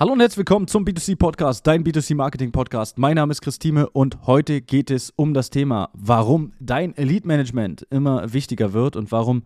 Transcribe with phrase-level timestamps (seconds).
[0.00, 2.98] Hallo und herzlich willkommen zum B2C Podcast, dein B2C Marketing Podcast.
[2.98, 7.84] Mein Name ist Christine und heute geht es um das Thema, warum dein Elite Management
[7.90, 9.42] immer wichtiger wird und warum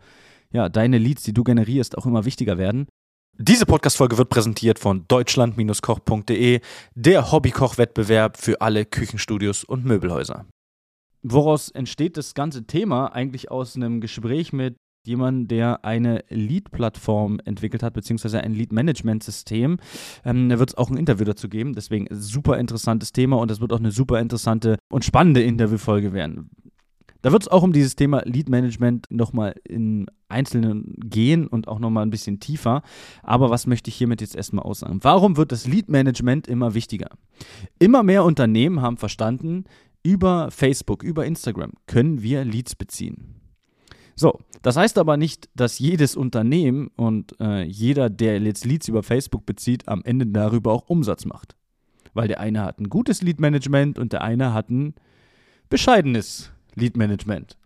[0.53, 2.87] ja, deine Leads, die du generierst, auch immer wichtiger werden.
[3.39, 6.61] Diese Podcast-Folge wird präsentiert von deutschland-koch.de,
[6.95, 10.45] der Hobbykoch-Wettbewerb für alle Küchenstudios und Möbelhäuser.
[11.23, 13.07] Woraus entsteht das ganze Thema?
[13.07, 19.79] Eigentlich aus einem Gespräch mit jemand, der eine Lead-Plattform entwickelt hat, beziehungsweise ein Lead-Management-System.
[20.25, 21.75] Ähm, da wird es auch ein Interview dazu geben.
[21.75, 26.51] Deswegen super interessantes Thema und das wird auch eine super interessante und spannende Interviewfolge werden.
[27.23, 31.79] Da wird es auch um dieses Thema Lead Management nochmal in Einzelnen gehen und auch
[31.79, 32.83] nochmal ein bisschen tiefer.
[33.23, 34.99] Aber was möchte ich hiermit jetzt erstmal aussagen?
[35.03, 37.11] Warum wird das Lead Management immer wichtiger?
[37.79, 39.65] Immer mehr Unternehmen haben verstanden,
[40.03, 43.42] über Facebook, über Instagram können wir Leads beziehen.
[44.15, 49.03] So, das heißt aber nicht, dass jedes Unternehmen und äh, jeder, der jetzt Leads über
[49.03, 51.57] Facebook bezieht, am Ende darüber auch Umsatz macht.
[52.15, 54.95] Weil der eine hat ein gutes Lead-Management und der eine hat ein
[55.71, 57.57] bescheidenes Lead-Management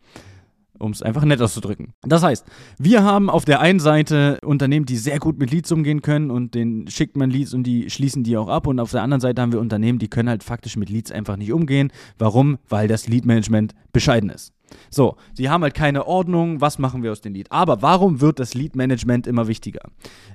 [0.78, 1.92] um es einfach nett auszudrücken.
[2.02, 2.46] Das heißt,
[2.78, 6.54] wir haben auf der einen Seite Unternehmen, die sehr gut mit Leads umgehen können und
[6.54, 8.66] den schickt man Leads und die schließen die auch ab.
[8.66, 11.36] Und auf der anderen Seite haben wir Unternehmen, die können halt faktisch mit Leads einfach
[11.36, 11.92] nicht umgehen.
[12.18, 12.58] Warum?
[12.68, 14.52] Weil das Lead-Management bescheiden ist.
[14.90, 17.50] So, sie haben halt keine Ordnung, was machen wir aus den Leads.
[17.50, 19.82] Aber warum wird das Lead-Management immer wichtiger?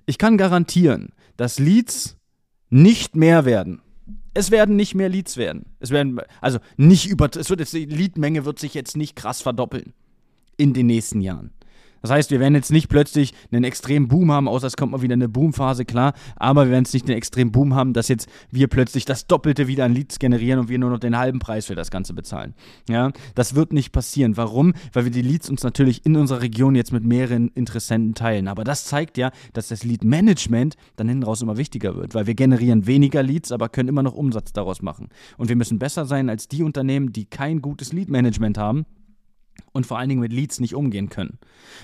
[0.05, 2.17] Ich kann garantieren, dass Leads
[2.69, 3.81] nicht mehr werden.
[4.33, 5.65] Es werden nicht mehr Leads werden.
[5.79, 9.41] Es werden, also nicht über, es wird jetzt, die Leadmenge wird sich jetzt nicht krass
[9.41, 9.93] verdoppeln
[10.57, 11.51] in den nächsten Jahren.
[12.01, 15.01] Das heißt, wir werden jetzt nicht plötzlich einen extremen Boom haben, außer es kommt mal
[15.01, 18.27] wieder eine Boomphase, klar, aber wir werden jetzt nicht einen extremen Boom haben, dass jetzt
[18.49, 21.67] wir plötzlich das Doppelte wieder an Leads generieren und wir nur noch den halben Preis
[21.67, 22.55] für das Ganze bezahlen.
[22.89, 24.35] Ja, das wird nicht passieren.
[24.35, 24.73] Warum?
[24.93, 28.47] Weil wir die Leads uns natürlich in unserer Region jetzt mit mehreren Interessenten teilen.
[28.47, 32.33] Aber das zeigt ja, dass das Lead-Management dann hinten raus immer wichtiger wird, weil wir
[32.33, 35.09] generieren weniger Leads, aber können immer noch Umsatz daraus machen.
[35.37, 38.85] Und wir müssen besser sein als die Unternehmen, die kein gutes Lead-Management haben
[39.73, 41.39] und vor allen Dingen mit Leads nicht umgehen können.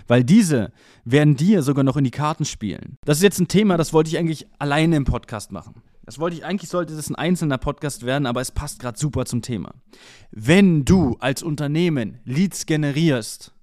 [0.08, 0.72] Weil diese
[1.06, 2.98] werden dir sogar noch in die Karten spielen.
[3.06, 5.82] Das ist jetzt ein Thema, das wollte ich eigentlich alleine im Podcast machen.
[6.08, 9.26] Das wollte ich eigentlich sollte das ein einzelner Podcast werden, aber es passt gerade super
[9.26, 9.74] zum Thema.
[10.32, 13.54] Wenn du als Unternehmen Leads generierst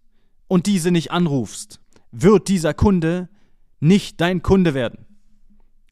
[0.46, 1.80] und diese nicht anrufst,
[2.12, 3.30] wird dieser Kunde
[3.80, 5.06] nicht dein Kunde werden.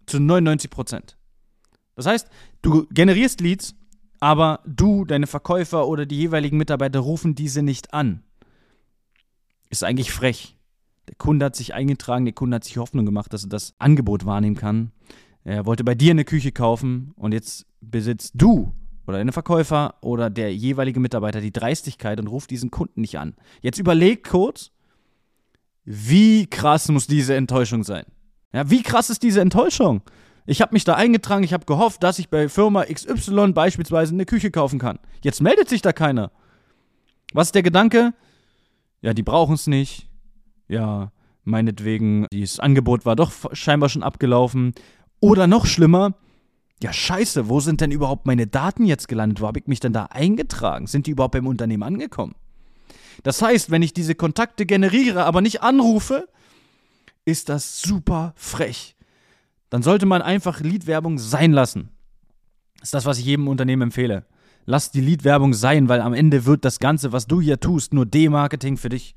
[0.06, 1.16] Zu 99 Prozent.
[1.94, 2.28] Das heißt,
[2.60, 3.74] du generierst Leads
[4.22, 8.22] aber du, deine Verkäufer oder die jeweiligen Mitarbeiter rufen diese nicht an.
[9.68, 10.56] Ist eigentlich frech.
[11.08, 14.24] Der Kunde hat sich eingetragen, der Kunde hat sich Hoffnung gemacht, dass er das Angebot
[14.24, 14.92] wahrnehmen kann.
[15.42, 18.72] Er wollte bei dir eine Küche kaufen und jetzt besitzt du
[19.08, 23.34] oder deine Verkäufer oder der jeweilige Mitarbeiter die Dreistigkeit und ruft diesen Kunden nicht an.
[23.60, 24.70] Jetzt überleg kurz,
[25.84, 28.04] wie krass muss diese Enttäuschung sein?
[28.52, 30.02] Ja, wie krass ist diese Enttäuschung?
[30.44, 34.26] Ich habe mich da eingetragen, ich habe gehofft, dass ich bei Firma XY beispielsweise eine
[34.26, 34.98] Küche kaufen kann.
[35.22, 36.32] Jetzt meldet sich da keiner.
[37.32, 38.12] Was ist der Gedanke?
[39.00, 40.08] Ja, die brauchen es nicht.
[40.69, 41.12] Ja,
[41.44, 44.75] meinetwegen, dieses Angebot war doch scheinbar schon abgelaufen.
[45.20, 46.14] Oder noch schlimmer,
[46.82, 49.41] ja, scheiße, wo sind denn überhaupt meine Daten jetzt gelandet?
[49.41, 50.88] Wo habe ich mich denn da eingetragen?
[50.88, 52.34] Sind die überhaupt beim Unternehmen angekommen?
[53.22, 56.28] Das heißt, wenn ich diese Kontakte generiere, aber nicht anrufe,
[57.25, 58.97] ist das super frech
[59.72, 61.88] dann sollte man einfach Lead-Werbung sein lassen.
[62.74, 64.26] Das ist das, was ich jedem Unternehmen empfehle.
[64.66, 68.04] Lass die Lead-Werbung sein, weil am Ende wird das Ganze, was du hier tust, nur
[68.04, 69.14] D-Marketing für dich.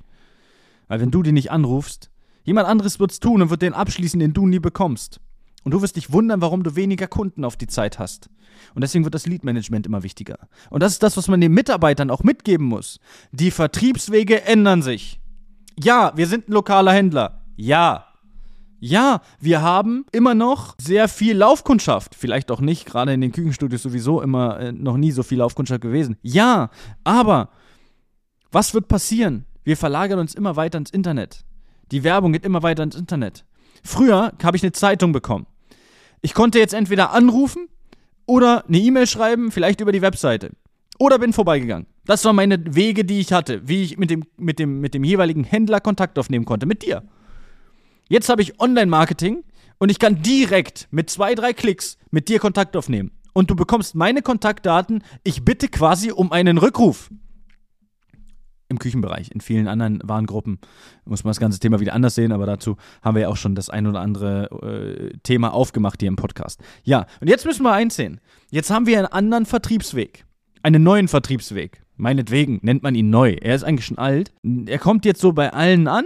[0.88, 2.10] Weil wenn du die nicht anrufst,
[2.46, 5.20] jemand anderes wird es tun und wird den abschließen, den du nie bekommst.
[5.66, 8.30] Und du wirst dich wundern, warum du weniger Kunden auf die Zeit hast.
[8.76, 10.48] Und deswegen wird das Lead-Management immer wichtiger.
[10.70, 13.02] Und das ist das, was man den Mitarbeitern auch mitgeben muss.
[13.34, 15.20] Die Vertriebswege ändern sich.
[15.78, 17.42] Ja, wir sind ein lokaler Händler.
[17.58, 18.06] Ja,
[18.86, 22.14] ja, wir haben immer noch sehr viel Laufkundschaft.
[22.14, 25.82] Vielleicht auch nicht, gerade in den Küchenstudios sowieso immer äh, noch nie so viel Laufkundschaft
[25.82, 26.18] gewesen.
[26.22, 26.70] Ja,
[27.04, 27.50] aber
[28.52, 29.46] was wird passieren?
[29.64, 31.46] Wir verlagern uns immer weiter ins Internet.
[31.92, 33.44] Die Werbung geht immer weiter ins Internet.
[33.84, 35.48] Früher habe ich eine Zeitung bekommen.
[36.22, 37.68] Ich konnte jetzt entweder anrufen
[38.28, 40.52] oder eine E-Mail schreiben, vielleicht über die Webseite.
[41.00, 41.88] Oder bin vorbeigegangen.
[42.06, 45.04] Das waren meine Wege, die ich hatte, wie ich mit dem, mit dem, mit dem
[45.04, 46.68] jeweiligen Händler Kontakt aufnehmen konnte.
[46.68, 47.02] Mit dir.
[48.08, 49.44] Jetzt habe ich Online-Marketing
[49.80, 53.12] und ich kann direkt mit zwei, drei Klicks mit dir Kontakt aufnehmen.
[53.34, 55.04] Und du bekommst meine Kontaktdaten.
[55.24, 57.10] Ich bitte quasi um einen Rückruf.
[58.70, 59.32] Im Küchenbereich.
[59.32, 60.60] In vielen anderen Warengruppen
[61.04, 63.54] muss man das ganze Thema wieder anders sehen, aber dazu haben wir ja auch schon
[63.54, 64.50] das ein oder andere
[65.12, 66.62] äh, Thema aufgemacht hier im Podcast.
[66.84, 68.22] Ja, und jetzt müssen wir einsehen.
[68.52, 70.26] Jetzt haben wir einen anderen Vertriebsweg.
[70.64, 71.84] Einen neuen Vertriebsweg.
[71.98, 73.34] Meinetwegen nennt man ihn neu.
[73.34, 74.34] Er ist eigentlich schon alt.
[74.66, 76.06] Er kommt jetzt so bei allen an,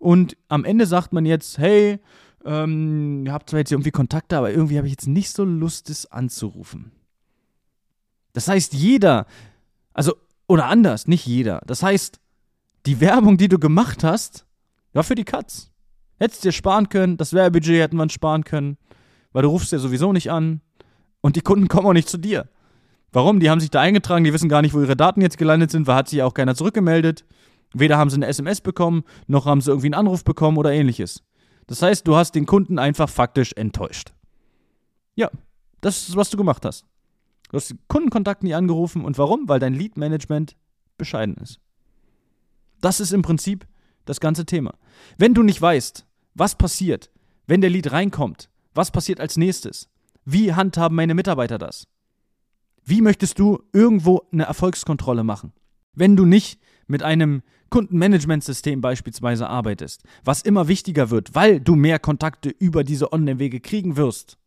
[0.00, 2.00] und am Ende sagt man jetzt, hey,
[2.44, 5.90] ähm, ihr habt zwar jetzt irgendwie Kontakte, aber irgendwie habe ich jetzt nicht so Lust,
[5.90, 6.90] es anzurufen.
[8.32, 9.26] Das heißt, jeder,
[9.92, 10.14] also,
[10.48, 11.60] oder anders, nicht jeder.
[11.66, 12.18] Das heißt,
[12.86, 14.46] die Werbung, die du gemacht hast,
[14.94, 15.70] war für die Katz.
[16.18, 18.78] Hättest dir sparen können, das Werbebudget hätten wir sparen können,
[19.32, 20.62] weil du rufst ja sowieso nicht an
[21.20, 22.48] und die Kunden kommen auch nicht zu dir.
[23.12, 23.38] Warum?
[23.38, 25.86] Die haben sich da eingetragen, die wissen gar nicht, wo ihre Daten jetzt gelandet sind,
[25.86, 27.24] weil hat sich auch keiner zurückgemeldet.
[27.72, 31.22] Weder haben sie eine SMS bekommen, noch haben sie irgendwie einen Anruf bekommen oder ähnliches.
[31.66, 34.12] Das heißt, du hast den Kunden einfach faktisch enttäuscht.
[35.14, 35.30] Ja,
[35.80, 36.84] das ist, was du gemacht hast.
[37.50, 39.48] Du hast die Kundenkontakte nie angerufen und warum?
[39.48, 40.56] Weil dein Lead-Management
[40.98, 41.60] bescheiden ist.
[42.80, 43.66] Das ist im Prinzip
[44.04, 44.74] das ganze Thema.
[45.18, 47.10] Wenn du nicht weißt, was passiert,
[47.46, 49.88] wenn der Lead reinkommt, was passiert als nächstes,
[50.24, 51.86] wie handhaben meine Mitarbeiter das?
[52.84, 55.52] Wie möchtest du irgendwo eine Erfolgskontrolle machen?
[55.94, 61.98] Wenn du nicht mit einem Kundenmanagementsystem beispielsweise arbeitest, was immer wichtiger wird, weil du mehr
[61.98, 64.38] Kontakte über diese Online-Wege kriegen wirst.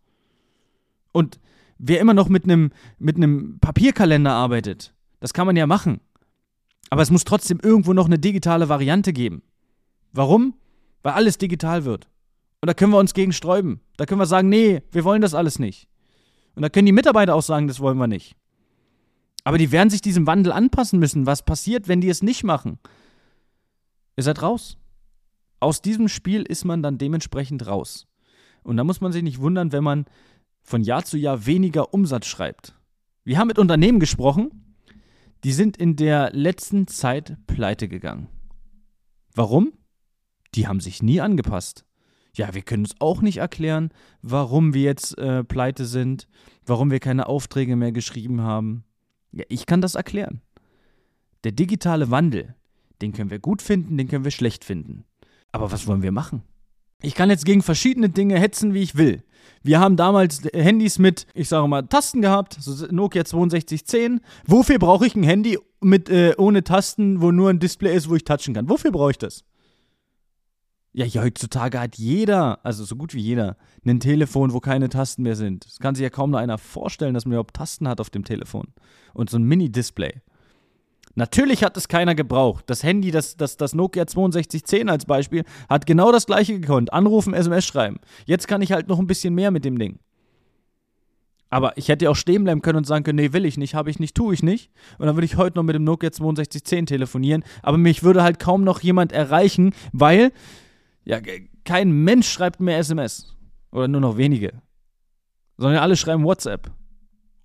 [1.13, 1.39] Und
[1.77, 6.01] wer immer noch mit einem, mit einem Papierkalender arbeitet, das kann man ja machen.
[6.89, 9.41] Aber es muss trotzdem irgendwo noch eine digitale Variante geben.
[10.11, 10.55] Warum?
[11.01, 12.09] Weil alles digital wird.
[12.61, 13.81] Und da können wir uns gegen sträuben.
[13.97, 15.87] Da können wir sagen, nee, wir wollen das alles nicht.
[16.55, 18.35] Und da können die Mitarbeiter auch sagen, das wollen wir nicht.
[19.43, 21.25] Aber die werden sich diesem Wandel anpassen müssen.
[21.25, 22.79] Was passiert, wenn die es nicht machen?
[24.15, 24.77] Ihr seid raus.
[25.59, 28.07] Aus diesem Spiel ist man dann dementsprechend raus.
[28.63, 30.05] Und da muss man sich nicht wundern, wenn man
[30.61, 32.75] von Jahr zu Jahr weniger Umsatz schreibt.
[33.25, 34.75] Wir haben mit Unternehmen gesprochen,
[35.43, 38.29] die sind in der letzten Zeit pleite gegangen.
[39.35, 39.73] Warum?
[40.55, 41.85] Die haben sich nie angepasst.
[42.35, 43.89] Ja, wir können uns auch nicht erklären,
[44.21, 46.27] warum wir jetzt äh, pleite sind,
[46.65, 48.85] warum wir keine Aufträge mehr geschrieben haben.
[49.33, 50.41] Ja, ich kann das erklären.
[51.43, 52.55] Der digitale Wandel,
[53.01, 55.03] den können wir gut finden, den können wir schlecht finden.
[55.51, 56.43] Aber was wollen wir machen?
[57.01, 59.23] Ich kann jetzt gegen verschiedene Dinge hetzen, wie ich will.
[59.61, 64.21] Wir haben damals Handys mit, ich sage mal, Tasten gehabt, so Nokia 6210.
[64.47, 68.15] Wofür brauche ich ein Handy mit äh, ohne Tasten, wo nur ein Display ist, wo
[68.15, 68.69] ich touchen kann?
[68.69, 69.43] Wofür brauche ich das?
[70.95, 75.35] Ja, heutzutage hat jeder, also so gut wie jeder, ein Telefon, wo keine Tasten mehr
[75.35, 75.65] sind.
[75.65, 78.23] Das kann sich ja kaum noch einer vorstellen, dass man überhaupt Tasten hat auf dem
[78.23, 78.67] Telefon.
[79.13, 80.21] Und so ein Mini-Display.
[81.15, 82.65] Natürlich hat es keiner gebraucht.
[82.67, 86.93] Das Handy, das, das, das Nokia 6210 als Beispiel, hat genau das gleiche gekonnt.
[86.93, 87.99] Anrufen, SMS schreiben.
[88.25, 89.97] Jetzt kann ich halt noch ein bisschen mehr mit dem Ding.
[91.49, 93.91] Aber ich hätte auch stehen bleiben können und sagen können, nee, will ich nicht, habe
[93.91, 94.71] ich nicht, tue ich nicht.
[94.97, 97.43] Und dann würde ich heute noch mit dem Nokia 6210 telefonieren.
[97.61, 100.31] Aber mich würde halt kaum noch jemand erreichen, weil
[101.05, 101.19] ja,
[101.63, 103.35] kein Mensch schreibt mehr SMS.
[103.71, 104.61] Oder nur noch wenige.
[105.57, 106.71] Sondern alle schreiben WhatsApp.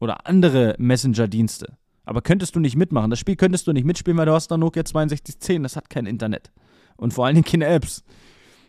[0.01, 1.77] Oder andere Messenger-Dienste.
[2.05, 3.11] Aber könntest du nicht mitmachen.
[3.11, 5.63] Das Spiel könntest du nicht mitspielen, weil du hast dann Nokia 6210.
[5.63, 6.53] Das hat kein Internet.
[6.97, 8.05] Und vor allen Dingen keine Apps.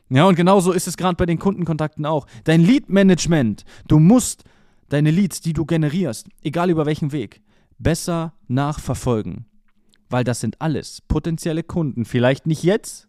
[0.09, 2.25] Ja, und genauso ist es gerade bei den Kundenkontakten auch.
[2.44, 3.63] Dein Lead-Management.
[3.88, 4.44] Du musst
[4.89, 7.42] deine Leads, die du generierst, egal über welchen Weg,
[7.77, 9.45] besser nachverfolgen.
[10.09, 12.06] Weil das sind alles potenzielle Kunden.
[12.06, 13.08] Vielleicht nicht jetzt,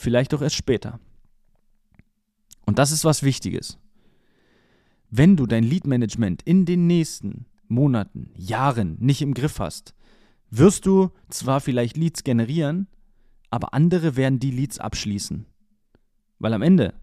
[0.00, 0.98] vielleicht auch erst später.
[2.66, 3.78] Und das ist was Wichtiges.
[5.10, 9.94] Wenn du dein Lead-Management in den nächsten Monaten, Jahren nicht im Griff hast,
[10.50, 12.88] wirst du zwar vielleicht Leads generieren,
[13.50, 15.46] aber andere werden die Leads abschließen.
[16.38, 16.94] Weil am Ende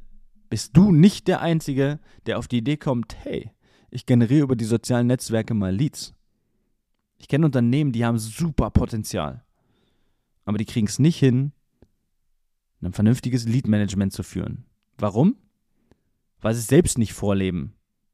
[0.50, 3.52] bist du nicht der Einzige, der auf die Idee kommt, hey,
[3.90, 6.14] ich generiere über die sozialen Netzwerke mal Leads.
[7.18, 9.44] Ich kenne Unternehmen, die haben super Potenzial,
[10.46, 11.52] aber die kriegen es nicht hin,
[12.82, 14.66] ein vernünftiges Lead-Management zu führen.
[14.98, 15.36] Warum?
[16.42, 17.74] Weil sie es selbst nicht vorleben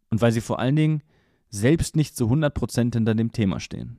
[0.10, 1.04] und weil sie vor allen Dingen
[1.50, 3.98] selbst nicht zu 100% hinter dem Thema stehen.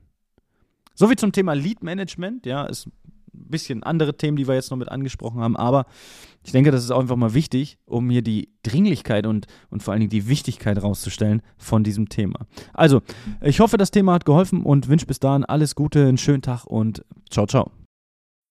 [0.93, 4.89] Soviel zum Thema Lead-Management, ja, ist ein bisschen andere Themen, die wir jetzt noch mit
[4.89, 5.85] angesprochen haben, aber
[6.43, 9.91] ich denke, das ist auch einfach mal wichtig, um hier die Dringlichkeit und, und vor
[9.93, 12.47] allen Dingen die Wichtigkeit rauszustellen von diesem Thema.
[12.73, 13.01] Also,
[13.41, 16.65] ich hoffe, das Thema hat geholfen und wünsche bis dahin alles Gute, einen schönen Tag
[16.65, 17.71] und ciao, ciao.